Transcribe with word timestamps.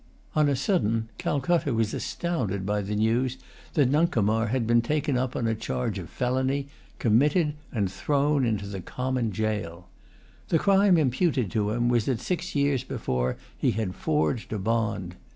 On 0.35 0.49
a 0.49 0.55
sudden, 0.55 1.09
Calcutta 1.19 1.75
was 1.75 1.93
astounded 1.93 2.65
by 2.65 2.81
the 2.81 2.95
news 2.95 3.37
that 3.75 3.91
Nuncomar 3.91 4.47
had 4.47 4.65
been 4.65 4.81
taken 4.81 5.15
up 5.15 5.35
on 5.35 5.45
a 5.45 5.53
charge 5.53 5.99
of 5.99 6.09
felony, 6.09 6.65
committed, 6.97 7.53
and 7.71 7.91
thrown 7.91 8.43
into 8.43 8.65
the 8.65 8.81
common 8.81 9.31
jail. 9.31 9.89
The 10.47 10.57
crime 10.57 10.97
imputed 10.97 11.51
to 11.51 11.69
him 11.69 11.87
was 11.87 12.05
that 12.05 12.19
six 12.19 12.55
years 12.55 12.83
before 12.83 13.37
he 13.55 13.69
had 13.73 13.93
forged 13.93 14.51
a 14.51 14.57
bond. 14.57 15.17